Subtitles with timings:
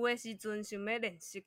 [0.00, 1.44] 有诶时阵想要练习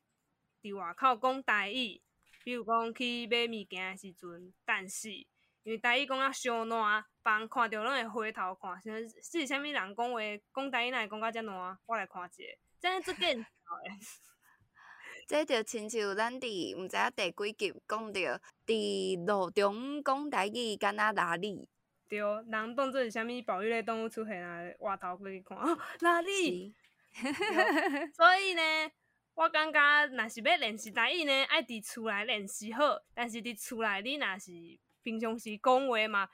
[0.61, 1.99] 伫外口讲台语，
[2.43, 10.19] 比如讲去买物件诶时阵，但是因为台语讲啊伤烂，别人看着拢会回头看，像是啥物人讲话
[10.53, 12.43] 讲台语哪会讲甲遮烂，我来看一下，
[12.79, 13.45] 真系这个。
[15.25, 21.67] 这就亲像咱伫毋知影第几集讲着，伫路中讲台语敢若哪里？
[22.09, 24.61] 对，人当做是啥物保育类动物出现啊？
[24.79, 26.75] 外头过去看，哦，哪里？
[28.15, 28.61] 所以呢，
[29.35, 32.99] 我感觉若是要练习台语呢，爱伫厝内练习好。
[33.13, 34.51] 但是伫厝内，你若是
[35.01, 36.27] 平常时讲话嘛。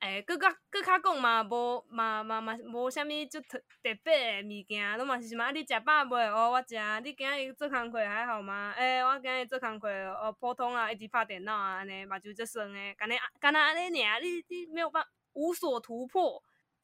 [0.00, 5.50] 诶、欸，搁较搁较讲嘛，无嘛嘛嘛无啥物就特特别诶物件，拢嘛是啥物啊？
[5.50, 6.24] 你食饱未？
[6.28, 6.76] 哦，我食。
[7.02, 8.72] 你今日做工课还好吗？
[8.76, 16.40] 诶、欸，我今日做工课哦，普通啊，一直拍电脑啊，安尼目睭则酸诶，干那干那安尼尔，你你没有办法无所突破。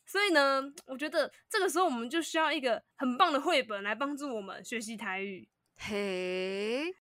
[0.06, 5.48] 所以呢，我觉得这个时候我们就需要一个很棒的绘本来帮助我们学习台语。
[5.76, 6.94] 嘿。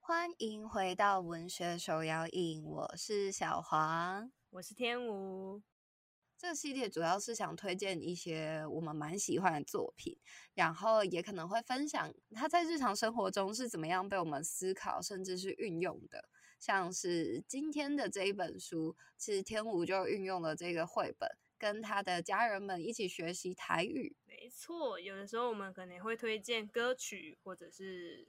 [0.00, 5.62] 欢迎回到文学手摇饮，我是小黄，我是天吴。
[6.38, 10.16] 这个系列主要是想推荐一些我们蛮喜欢的作品，
[10.54, 16.28] 然后也可能会分享它在日常生活中是怎么样被我们思考，甚至是运用的。
[16.60, 21.28] 像是今天的这一本书，其实天武就运用了这个绘本，
[21.58, 24.16] 跟他的家人们一起学习台语。
[24.24, 28.28] 没错，有的时候我们可能会推荐歌曲或者是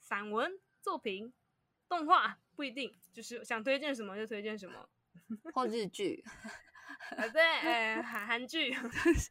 [0.00, 0.58] 散文。
[0.80, 1.32] 作品、
[1.88, 4.88] 动画不一定，就是想推荐什么就推荐什么，
[5.54, 6.24] 或日剧。
[7.16, 8.74] 啊，对，韩韩剧，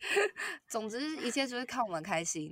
[0.67, 2.51] 总之一切就是看我们开心。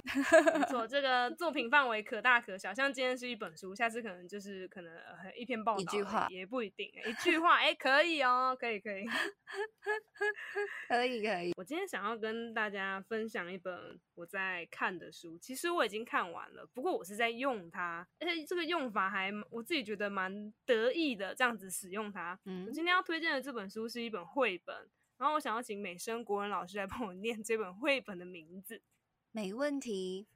[0.53, 4.91] 没错，这个作品范围可大可小，像今天是一本书，下次可能就是可能
[5.35, 9.05] 一篇报道，一句话也不一定，一句话，哎、欸，可以哦，可以，可以，
[10.89, 11.53] 可以，可以。
[11.57, 22.39] 我今天想要跟大家分享一本我在看的书，其实我已经看完了，不过我是在用它，而且这个用法还我自己觉得蛮得意的，这样子使用它。
[22.45, 24.89] 嗯，我今天要推荐的这本书是一本绘本。
[25.19, 28.81] 然后我想要请美声国文老师来帮我念这本绘本的名字。
[29.31, 30.29] 没问题。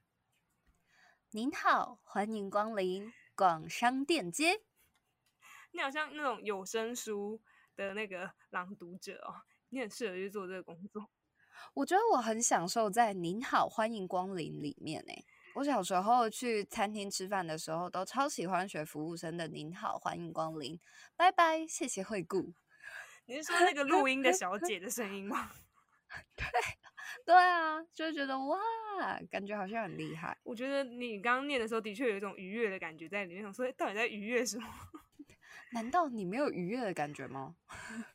[1.31, 4.61] 您好，欢迎光临广商店街。
[5.71, 7.41] 你好像那种有声书
[7.77, 11.09] 的那个朗读者哦，你很适合去做这个工作。
[11.75, 15.25] 我觉得我很享受在“您好，欢迎光临”里面诶。
[15.55, 20.77] 我小时候去餐厅吃饭的时候，都超喜欢学服务生的“您好，欢迎光临”，
[21.15, 22.53] 拜拜，谢谢惠顾。
[23.25, 25.49] 你是说那个录音的小姐的声音吗？
[26.35, 26.45] 对，
[27.25, 28.59] 对啊，就觉得哇，
[29.31, 30.37] 感觉好像很厉害。
[30.43, 33.51] 我觉得你刚刚念的时候，的确有一种愉悦的感觉在里面。
[33.53, 34.67] 所以到底在愉悦什么？
[35.71, 37.55] 难道你没有愉悦的感觉吗？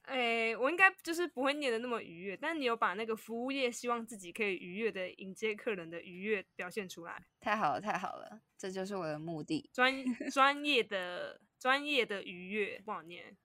[0.02, 0.14] 哎、
[0.50, 7.20] 欸，我应该就是不会念的那么愉悦，但你有把那个服务业希望自己可以愉悦的迎接客人的愉悦表现出来。
[7.40, 9.68] 太好了，太好了，这就是我的目的。
[9.72, 9.92] 专
[10.30, 13.36] 专业的专业的愉悦不好念。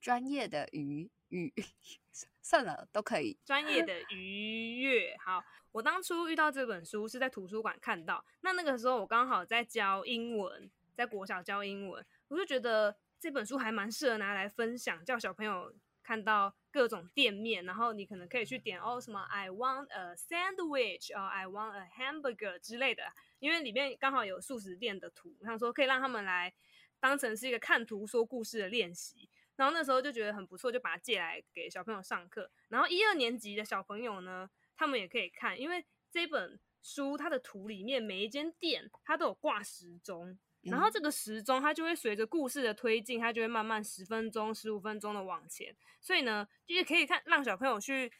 [0.00, 1.52] 专业的愉愉，
[2.42, 3.38] 算了，都可以。
[3.44, 5.44] 专业的 愉悦，好。
[5.72, 15.72] 我当初遇到这本书是在图书馆看到，那那个时候我刚好在教英文，在国小教英文，我就觉得这本书还蛮适合拿来分享，叫小朋友
[16.02, 23.04] 看到各种店面，然后你可能可以去点哦什么 I want a sandwich，哦 I want a hamburger 之类的，
[23.38, 26.52] 因为里面刚好有素食店的图，我想说可以让他们来
[26.98, 29.28] 当成是一个看图说故事的练习。
[29.60, 32.50] 然后那时候就觉得很不错，就把它借来给小朋友上课。
[32.70, 45.76] 然后一二年级的小朋友呢，他们也可以看，因为这本书它的图里面每一间店它都有挂时钟，然后这个时钟它就会随着故事的推进，它就会慢慢十分钟、十五分钟的往前。
[46.00, 48.10] 所以呢，就是可以看让小朋友去。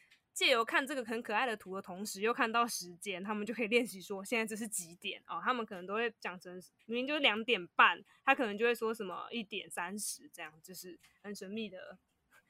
[0.40, 5.38] 借由看这个很可爱的图的同时，又看到时间，他们就可以练习说现在这是几点哦。
[5.44, 6.50] 他们可能都会讲成
[6.86, 11.98] 明明就是两点半，他可能就会说什么一点三十这样，就是很神秘的，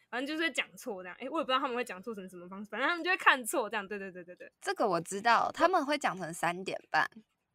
[0.09, 1.17] 反正就是会讲错这样。
[1.19, 3.85] 哎，我也不知道他们会讲错成什么方式，反正他们就会看错这样。
[3.89, 7.03] 对对对对对，这个我知道，他们会讲成三点半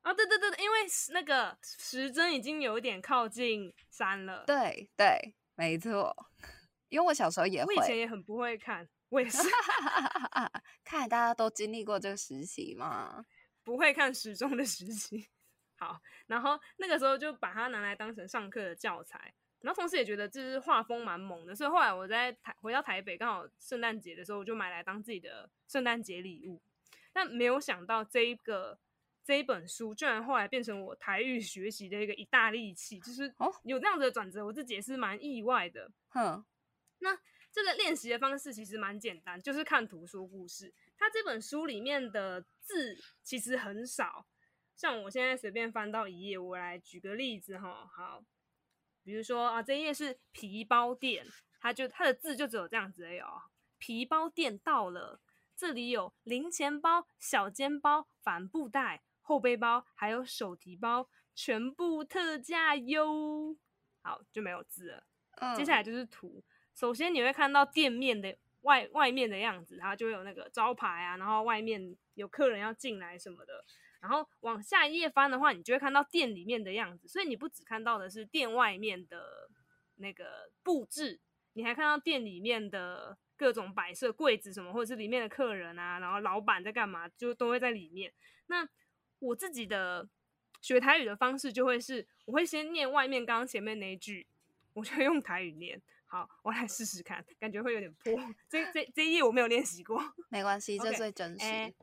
[0.01, 0.13] 啊。
[0.13, 0.77] 对对对对，因为
[1.13, 4.43] 那个时针已经有一点靠近三了。
[4.45, 6.13] 对对，没错。
[6.89, 8.85] 因为我小时候也会，我以前也很不会看。
[9.09, 9.37] 我也是，
[10.83, 13.25] 看来大家都经历过这个时期嘛，
[13.63, 15.27] 不会看时钟的时期。
[15.77, 26.61] 好，然后那个时候就把它拿来当成上课的教材，然后同时也觉得这是画风蛮猛的，所以后来我在台回到台北，刚好圣诞节的时候，我就买来当自己的圣诞节礼物。
[27.11, 28.77] 但没有想到这一个
[29.23, 35.91] 这一本书居然后来变成我台语学习的一个一大利器，就是有这样子的转折，我自己也是蛮意外的。
[36.09, 36.45] 哼，
[36.99, 37.17] 那
[37.55, 40.73] 这个练习的方式其实蛮简单，就是看图说故事。
[40.97, 44.27] 它这本书里面的字其实很少，
[44.75, 47.89] 像我现在随便翻到一页，我来举个例子哈。
[47.95, 48.25] 好，
[49.03, 51.25] 比如说啊，这一页是皮包店，
[51.61, 53.43] 它就它的字就只有这样子而已哦。
[53.77, 55.21] 皮包店到了，
[55.55, 59.01] 这里有零钱包、小肩包、帆布袋。
[59.21, 63.55] 后背包还有手提包全部特价哟！
[64.01, 65.07] 好，就没有字了。
[65.37, 65.55] 嗯。
[65.55, 66.43] 接下来就是图。
[66.75, 73.63] 首先你会看到店面的外外面的样子，它就会有那个招牌啊，然后外面有客人要进来什么的。
[74.01, 77.07] 然后往下一页翻的话，你就会看到店里面的样子。
[77.07, 79.49] 所以你不只看到的是店外面的
[79.95, 81.19] 那个布置，
[81.53, 88.13] 你还看到店里面的各种摆设、柜子什么，或者是里面的客人啊，然后老板在干嘛，就都会在里面。
[88.47, 88.67] 那
[89.19, 90.07] 我自己的
[90.61, 94.27] 学台语的方式就会是，我会先念外面刚刚前面那一句，
[94.73, 95.81] 我就用台语念。
[96.07, 98.13] 好，我来试试看，感觉会有点破。
[98.47, 99.99] 这这这一页我没有练习过，
[100.29, 101.45] 没关系，这最真实。
[101.45, 101.73] 哎、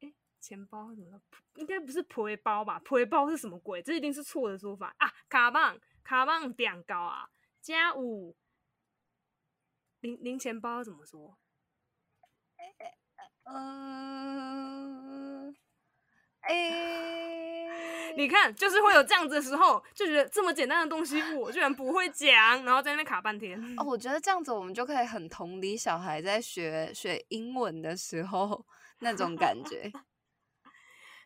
[0.00, 1.22] okay, 欸，钱包怎么了？
[1.54, 2.80] 应该不是皮包吧？
[2.80, 3.80] 皮包是什么鬼？
[3.82, 5.08] 这一定是错的说法啊！
[5.28, 7.30] 卡棒卡棒点高啊，
[7.60, 8.36] 加五
[10.00, 11.38] 零零钱包怎么说？
[13.44, 15.51] 嗯，哎、欸，
[18.16, 23.58] 你看，就是会有这样子的时候，就觉得这么简单的东西，我居然不会讲，然后在那边卡半天。
[23.78, 28.64] 哦，我觉得这样子我们就可以很同理小孩在学学英文的时候
[29.00, 29.90] 那种感觉。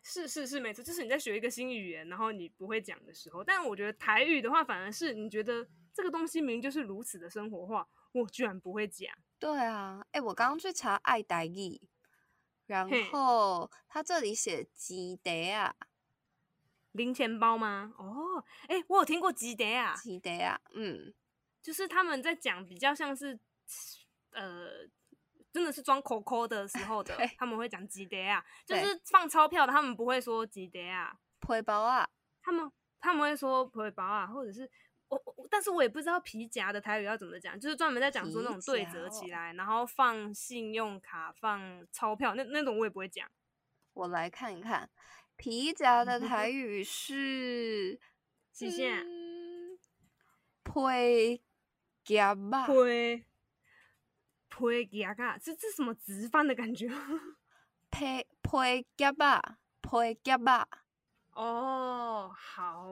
[0.03, 3.43] 是是是，没错，就是你在学一个新语言，然后你不会讲的时候。
[3.43, 9.11] 但我觉得台语的话，反而是你觉得这个东西明明就是如此的生活化，我居然不会讲。
[9.37, 11.81] 对啊，哎、欸，我刚刚去查爱台语。
[12.67, 15.73] 然后他这里写吉德啊，
[16.97, 17.93] 零钱包吗？
[17.97, 21.13] 哦，哎，我有听过吉德啊，吉德啊，嗯，
[21.61, 23.39] 就是他们在讲比较像是，
[24.31, 24.85] 呃，
[25.53, 32.09] 真的是装扣扣的时候的， 他们会讲吉德啊，就是放钞票的，他们不会说吉德啊，皮包啊，
[32.41, 34.69] 他们他们会说皮包啊，或者是。
[35.09, 43.25] 我我，但是我也不知道皮夹的台语要怎么讲，就是专门在讲说那种对折起来，然后放信用卡、放钞票，那那种我也不会讲。
[43.93, 44.89] 我来看一看，
[45.37, 47.99] 皮夹的台语是
[48.51, 49.05] 几线？
[50.63, 51.41] 皮
[52.03, 52.67] 夹吧？
[52.67, 53.25] 皮
[54.49, 55.37] 皮夹啊？
[55.37, 56.89] 这这什么直翻的感觉？
[57.89, 59.59] 皮皮夹吧？
[59.81, 60.67] 皮夹吧？
[61.31, 62.91] 哦，好。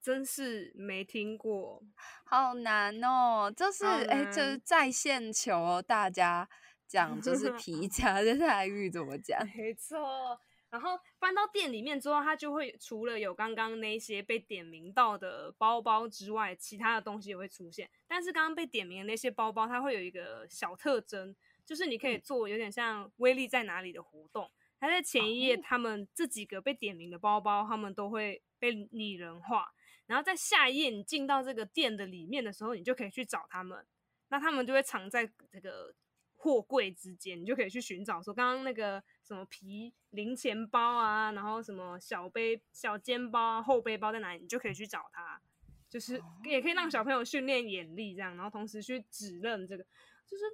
[0.00, 1.82] 真是没听过，
[2.24, 3.52] 好难哦！
[3.54, 6.48] 这是哎，这、欸、是在线求大家
[6.86, 9.38] 讲，就是皮夹 的台语怎么讲？
[9.54, 10.40] 没错。
[10.70, 17.88] 然后搬到店里面之后，它就会除了有刚刚那些被点名到的包包之外，其他的东西也会出现。
[18.06, 21.34] 但是刚刚被点名的那些包包，它会有一个小特征，
[21.64, 24.50] 就是你可以做有点像威力在哪里的活动。
[24.80, 29.72] 它在前一页，他们这几个被点名的包包，他们都会被拟人化。
[30.06, 33.84] 然后在下一页，你进到这个店的里面的时候，你就可以去找他们。
[34.28, 35.94] 那他们就会藏在这个
[36.38, 38.22] 货柜之间，你就可以去寻找。
[38.22, 45.42] 说刚刚那个什么皮零钱包啊，然后什么小背小肩包啊、后背包在哪里，你就可以去找它。
[45.90, 49.84] 就是也可以让小朋友训练眼力，这样，然后同时去指认这个。
[50.26, 50.44] 就是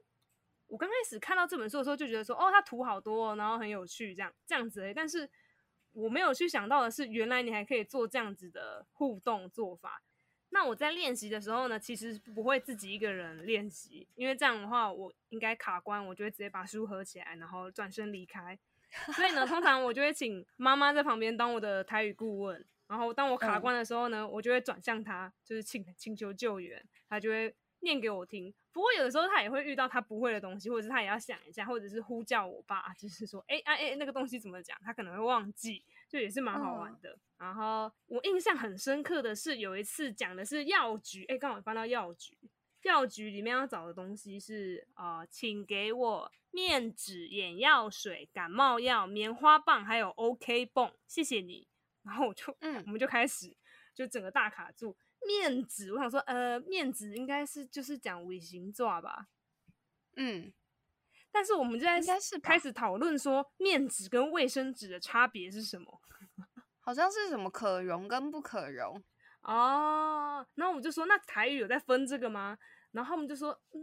[0.66, 4.92] 我刚开始看到这本书的时候，就觉得说，哦，它图好多哦，然后很有趣，这样这样子欸。
[4.92, 5.30] 但是。
[5.96, 10.02] 我没有去想到的是，原来你还可以做这样子的互动做法。
[10.54, 18.56] 那我在练习的时候呢，其实不会自己一个人练习，因为这样的话我应该卡关，我就会直接把书合起来，然后转身离开。
[19.16, 28.54] 所以呢，通常我就会请妈妈在旁边当我的台语顾问，然后当我卡关的时候呢，我就会转向她，就是请请求救援，她就会念给我听。
[28.72, 34.78] 不过有的时候他也会遇到他不会的东西，或者是他也要想一下，或者是呼叫我爸，就是说，哎哎哎，那个东西怎么讲？
[34.84, 35.84] 他可能会忘记，
[36.14, 37.10] 就也是蛮好玩的。
[37.10, 42.38] 嗯、然后我印象很深刻的是有一次讲的是药局，哎，刚好翻到药局，
[42.82, 51.66] 药局里面要找的东西是啊、呃，请给我面纸、眼药水、感冒药、棉花棒，还有 OK 泵，谢谢你。
[52.04, 53.56] 然后我就，嗯，我们就开始
[53.92, 54.96] 就整个大卡住。
[55.26, 59.26] 面纸，我想说，呃，面纸应该是就是讲微型抓吧，
[60.14, 60.52] 嗯，
[61.34, 62.00] 但是我们就在
[62.40, 66.00] 开始讨论说面纸跟卫生纸的差别是什么？
[66.78, 69.02] 好像是什么可溶跟不可溶
[69.40, 70.46] 哦。
[70.54, 72.56] 然后我们就说，那台语有在分这个吗？
[72.92, 73.80] 然后我们就说，嗯，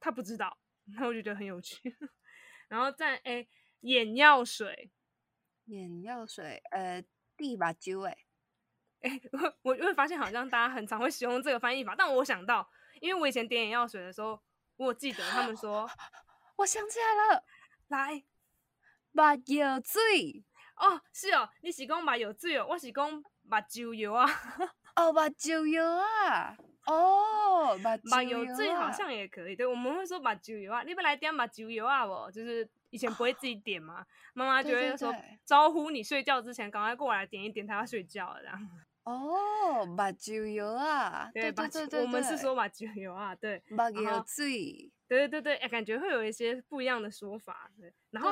[0.00, 0.56] 他不知道。
[0.94, 1.94] 然后我就觉得很有趣。
[2.68, 3.48] 然后再哎、欸，
[3.80, 4.90] 眼药水，
[5.66, 7.04] 眼药水，呃，
[7.36, 8.16] 地把酒哎，
[9.02, 9.20] 哎，
[9.62, 12.66] 我我会发现好像大家很常会使用这个翻译法，但我想到，
[13.02, 14.40] 因为我以前点眼药水的时候，
[14.76, 15.88] 我记得他们说，
[16.56, 17.44] 我想起来了，
[17.88, 18.24] 来，
[19.14, 20.44] 把药水，
[20.76, 24.26] 哦，是哦，你是讲把药水哦，我是讲把酒油啊，
[24.96, 26.56] 哦，把酒油啊。
[26.86, 27.76] 哦，
[28.08, 35.12] 把油最好像也可以，对，我们会说把酒油啊，你不来点把酒油啊，不，就是以前不会自己点嘛，妈妈就会说
[35.44, 38.70] 招呼你睡觉之前，赶快过来点一点，他要睡觉了这样。
[39.06, 47.94] 哦，把酒油啊，对对对对，我们是说把酒油啊，对，把油最，对对对对，感觉会有一些不一样的说法，对。
[48.10, 48.30] 然后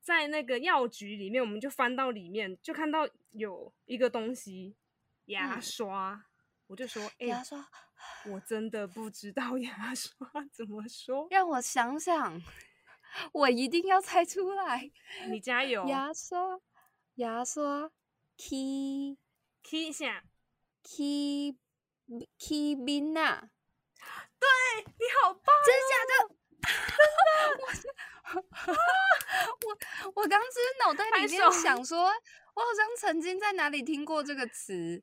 [0.00, 4.76] 在那个药局里面，我们就翻到里面，就看到有一个东西，
[5.26, 6.24] 牙刷。
[6.68, 7.68] 我就说，哎、欸，牙刷，
[8.26, 10.14] 我真的不知道 牙刷
[10.52, 11.26] 怎么说。
[11.30, 12.40] 让我想想，
[13.32, 14.90] 我一定要猜出来。
[15.28, 15.88] 你加油。
[15.88, 16.60] 牙刷，
[17.14, 17.90] 牙刷
[18.36, 19.16] ，key
[19.68, 20.24] key 下
[20.82, 21.58] ，key
[22.38, 23.50] key bina。
[24.40, 24.48] 对，
[24.84, 26.12] 你好棒，真假的？
[27.74, 27.92] 真的。
[29.66, 29.68] 我
[30.14, 35.02] 我刚只是脑袋里面想说，我好像曾经在哪里听过这个词。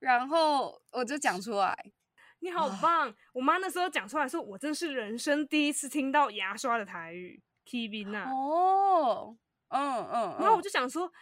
[0.00, 1.92] 然后我就讲出来，
[2.40, 3.14] 你好棒！
[3.32, 8.28] 我妈那时候讲出来说，我真是人生第一次听到牙刷的台语，Kibina。
[8.28, 9.36] 哦，
[9.68, 10.36] 嗯嗯。
[10.40, 11.12] 然后我就想说，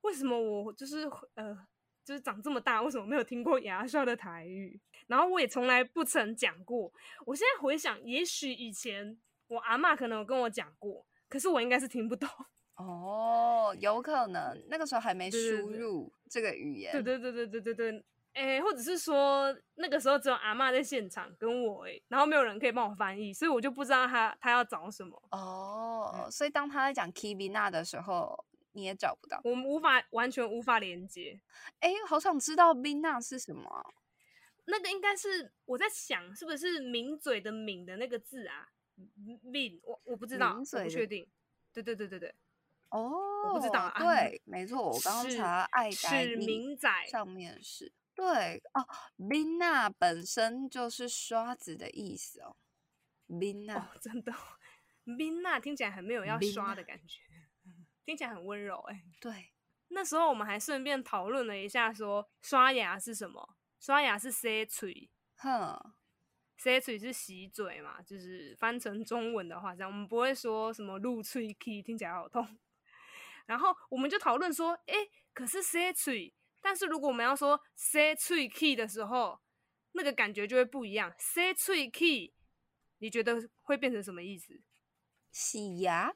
[0.00, 1.54] 为什么我就是呃，
[2.10, 4.76] 就是长这么大，为什么没有听过牙刷的台语？
[5.06, 6.92] 然后我也从来不曾讲过。
[7.24, 12.28] 我现在回想，也许以前我阿嬷可能有跟我讲过，可是我应该是听不懂。
[12.74, 16.90] 哦，有可能那个时候还没输入这个语言。
[16.90, 18.04] 对对对对对对对。
[18.32, 26.12] 哎，或者是说那个时候只有阿嬷在现场跟我哎，然后没有人可以帮我翻译，所以我就不知道他他要找什么哦。
[26.16, 31.40] 嗯、所以当他在讲 Kivina 的时候，你也找不到，我们无法完全无法连接。
[31.80, 33.94] 哎，好想知道 Bina 是什么？
[34.66, 38.68] 那个应该是我在想，是不是抿嘴的抿的那个字啊
[39.44, 41.26] ？Bin，我我不知道，我不确定。
[41.72, 42.34] 对对对对对。
[42.90, 43.10] 哦，
[43.48, 43.98] 我不知道啊。
[43.98, 47.92] 对，没错，我刚刚查爱是抿仔上面是。
[48.14, 48.86] 对哦
[49.16, 52.56] ，Bina 本身就是刷子的意思哦。
[53.28, 54.32] Bina、哦、真的
[55.06, 57.22] ，Bina 听起来很没有要刷的感觉
[58.10, 59.04] 听起来很温柔哎。
[59.20, 59.52] 对，
[59.90, 63.54] 那时候我们还顺便讨论了一下，说刷牙是什么？
[63.78, 65.94] 刷牙是洗嘴，哼，
[66.56, 72.58] 洗嘴是洗嘴嘛，就是翻成中文的话，这样我们不会说什么露喙 key，听起来好痛。
[73.46, 74.94] 然后我们就讨论说，哎，
[75.32, 76.34] 可是洗嘴。
[76.60, 79.40] 但是如果我们要说洗喙齿的时候，
[79.92, 81.14] 那个感觉就会不一样。
[81.16, 82.32] 洗喙齿，
[82.98, 84.60] 你觉得会变成什么意思？
[85.30, 86.12] 洗牙？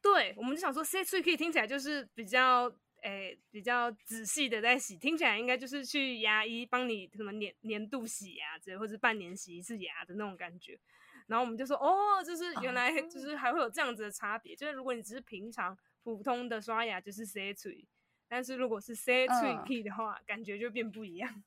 [0.00, 2.64] 对，我们就想说洗喙齿听起来就是比较
[3.02, 10.78] 诶、欸、比较仔细的在洗，听起来应该就是去牙医帮你什么年年度洗牙之类，或者半年洗一次牙的那种感觉。
[11.26, 17.86] 然后我们就说哦，就是原来就是还会有这样子的差别，就是如果你只是平常普通的刷牙，就是洗喙。
[18.28, 21.42] 但是如果是 say tricky 的话，嗯，感觉就变不一样。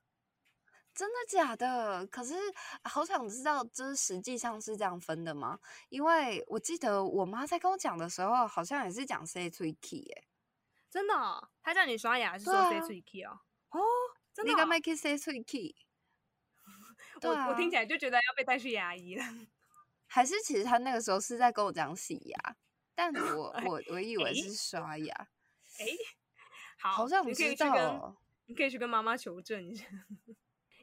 [0.94, 2.06] 真的假的？
[2.08, 2.34] 可是
[2.84, 5.60] 好想知道，这实际上是这样分的吗？
[5.90, 10.28] 因为我记得我妈在跟我讲的时候，好像也是讲 say tricky 耶。
[10.90, 11.50] 真的，哦？
[11.64, 13.40] 她叫你刷牙是说 say tricky 哦？
[13.70, 13.80] 哦，
[14.34, 14.54] 真的，哦？
[14.54, 15.76] 你干嘛去 say tricky？
[17.24, 19.24] 我我听起来就觉得要被带去牙医了。
[20.08, 22.56] 还是其实他那个时候是在跟我讲洗牙，
[22.94, 25.16] 但我 我我以为是刷牙。
[25.80, 25.86] 哎。
[26.78, 28.02] 好，好像你可以去跟
[28.48, 29.86] 你可以去跟妈妈求证一下。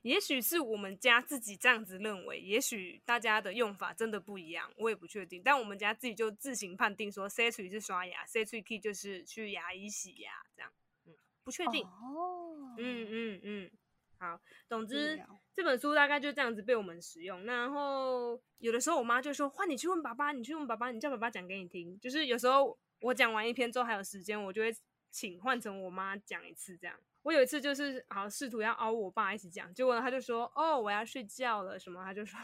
[0.03, 5.43] 也许是我们家自己这样子认为，也许大家的用法真的不一样，我也不确定。
[5.45, 10.73] 但我们家自己就自行判定说，say 嘴是刷牙，say 嘴 key 就是去牙医洗牙，这样。
[11.07, 11.85] 嗯，不确定。
[11.85, 12.75] 哦。
[12.79, 13.71] 嗯嗯嗯。
[14.19, 15.21] 好，总之
[15.55, 17.45] 这本书大概就这样子被我们使用。
[17.45, 24.75] 然后有的时候我妈就说：“换你去问爸爸，你去问爸爸，你叫爸爸讲给你听。”就是有时候我讲完一篇之后还有时间，我就会。
[25.11, 26.97] 请换成我妈讲一次，这样。
[27.23, 32.03] 我有一次就是好试图要凹我爸一起讲，结果他就说：“哦，我要睡觉了。”什么？
[32.03, 32.39] 他就说，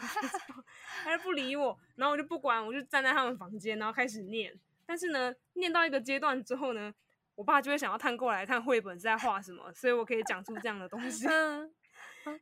[1.03, 4.53] 他就不理我，然后我就不管，我就站在他们房间，然后开始念。
[4.85, 6.93] 但是呢，念到一个阶段之后呢，
[7.33, 11.25] 我爸就会想要探过来看绘本是在画什么，所以我可以讲出这样的东西。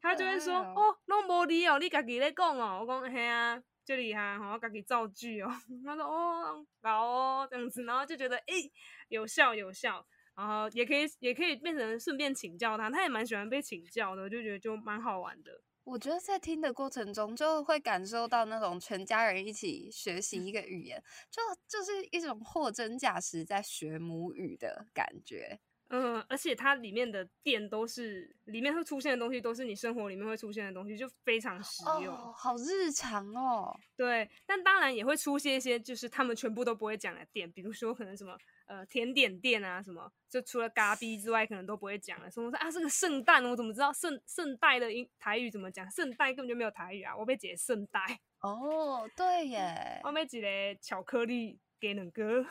[0.02, 5.50] 他就会说：“哦，拢无理哦，你家己在讲哦。”我讲：“嘿啊，这里哈，我家己造句哦。
[5.86, 8.72] ”他说：“哦，好哦，这样子。”然后就觉得诶、
[9.10, 10.06] 有效有效。
[10.36, 15.62] 然后也可以，也可以变成顺便请教他，他也蛮喜欢被请教的，我就觉得就蛮好玩的。
[15.84, 25.60] 我觉得在听的过程中，就会感受到那种全家人一起学习一个语言，就就是一种货真价实在学母语的感觉。
[25.96, 33.80] 嗯，而且它里面的店都是里面会出现的东西，都是你生活里面会出现的东西，就非常实用，哦，好日常哦。
[33.96, 38.36] 对，但当然也会出现一些就是他们全部都不会讲的店，比如说可能什么
[38.66, 42.32] 呃甜点店啊，什么就除了咖啡之外，可能都不会讲了。
[42.32, 45.88] 什么说啊，这个圣诞我怎么知道圣圣诞的英台语怎么讲？
[45.92, 48.20] 圣诞根本就没有台语啊，我被解圣代。
[48.40, 52.44] 哦，对耶，我被解的巧克力给两个。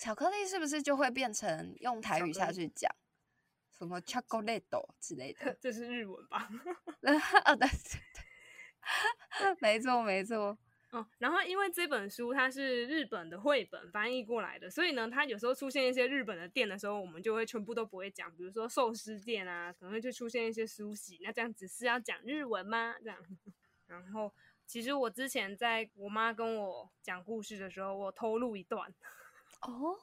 [0.00, 2.90] 巧克力是不是就会变成用台语下去讲
[3.70, 4.62] 什么 chocolate
[4.98, 5.54] 之类的？
[5.60, 6.48] 这是日文吧？
[7.44, 8.00] 哦，对对
[9.38, 10.56] 对，没错没错。
[10.92, 18.34] 哦，然后因为这本书它是日本的绘本翻译过来的，所以呢，它有时候出现一些日本的店的时候，我们就会全部都不会讲。
[18.34, 22.96] 比如说寿司店啊，可能会就出现一些书写，那这样子是要讲日文吗？
[23.04, 23.18] 这样。
[23.86, 24.32] 然后，
[24.66, 28.92] 其实我之前在我妈跟我讲故事的时候，我偷录一段。
[29.60, 29.96] 哦，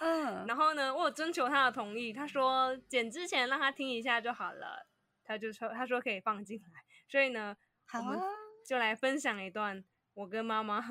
[0.00, 4.86] 嗯，然后呢，我有征求他的同意，他说剪之前让他听一下就好了，
[5.24, 8.20] 他就说他说可以放进来，所以呢，好啊，我们
[8.66, 9.84] 就来分享一段
[10.14, 10.82] 我跟妈妈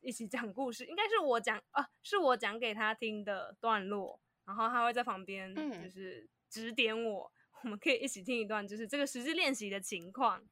[0.00, 10.42] 一起讲故事，应该是我讲啊，是我讲给他听的段落，然后他会在旁边就是指点我，嗯、我们可以一起听一段，就是这个实际练习的情况。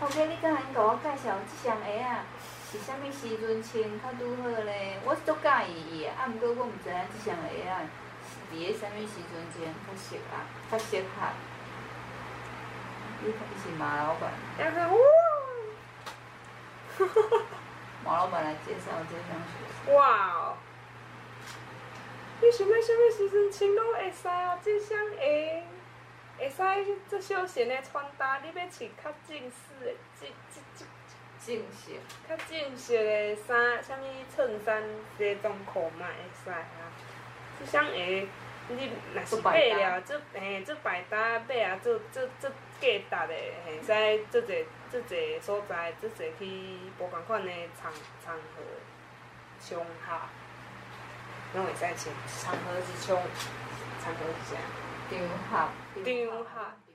[0.00, 2.26] OK，你刚才给我介绍这双鞋啊。
[2.72, 4.98] 是啥物时阵穿较拄好咧？
[5.04, 7.84] 我是足介意伊诶，啊，毋过我毋知影即双鞋啊，
[8.24, 11.28] 是伫个啥物时阵穿较适啊，较适合。
[13.20, 14.32] 你看是马老板。
[14.56, 15.04] 然后哇！
[16.96, 17.44] 哈哈哈！
[18.02, 19.92] 马老板来介绍这双鞋。
[19.94, 20.56] 哇哦！
[22.40, 24.58] 你想要啥物时阵穿拢会使啊？
[24.64, 25.62] 即双鞋
[26.38, 26.48] 会
[26.82, 30.86] 使做休闲的穿搭，你要穿较正式诶，这这这。
[31.44, 34.82] 正式，较正式的衫，啥物衬衫、
[35.18, 36.62] 西装裤嘛会使啊。
[37.58, 38.26] 即双鞋，
[38.68, 42.48] 你若是买了，做嘿做百搭买啊，做做做
[42.80, 43.34] 价值的，
[43.66, 47.50] 会，使做侪做侪所在，做侪去无共款的
[47.80, 47.92] 场
[48.24, 48.62] 场合，
[49.60, 50.28] 场合，
[51.54, 52.14] 拢会使穿。
[52.40, 53.16] 场合是场，
[54.02, 54.60] 场合是啥？
[55.10, 55.18] 场
[55.50, 56.91] 合，场合。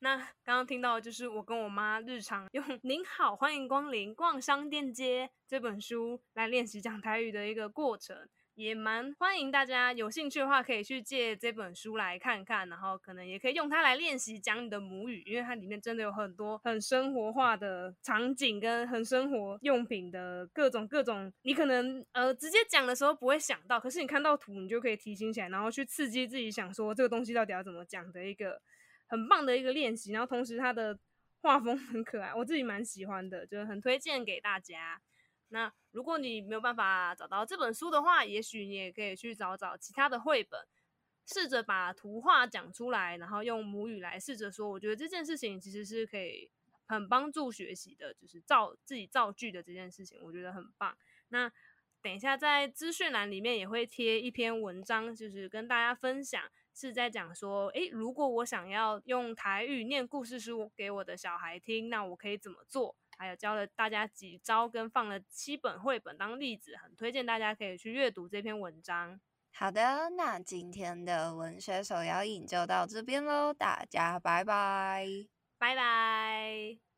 [0.00, 28.60] 那刚刚听到就是我跟我妈日常用“您好，欢迎光临逛商店街”这本书来练习讲台语的一个过程，也蛮欢迎大家有兴趣的话可以去借这本书来看看，然后可能也可以用它来练习讲你的母语，因为它里面真的有很多很生活化的场景跟很生活用品的各种各种，你可能呃直接讲的时候不会想到，可是你看到图你就可以提醒起来，然后去刺激自己想说这个东西到底要怎么讲的一个。
[29.06, 30.98] 很棒的一个练习，然后同时它的
[31.40, 35.00] 画风 很可爱，我自己蛮喜欢的，就是很推荐给大家。
[35.48, 40.60] 那如果你没有办法找到这本书的话，也许你也可以去找找其他的绘本，
[41.24, 44.68] 试着把图画讲出来，然后用母语来试着说。
[44.68, 46.50] 我觉得这件事情其实是可以
[46.86, 50.98] 很帮助学习的，就是造自己造句的这件事情，我觉得很棒。
[51.28, 51.50] 那
[52.06, 56.40] 等一下在资讯栏里面也会贴一篇文章，就是跟大家分享。
[56.72, 62.94] 是在讲说，诶，如果我想要用台语念故事书给我的小孩听，那我可以怎么做？
[63.18, 69.20] 还有教了大家几招，跟放了七本绘本当例子，很推荐大家可以去阅读这篇文章。
[69.52, 75.08] 好的，那今天的文学手摇饮就到这边喽，大家拜拜，
[75.58, 76.95] 拜拜。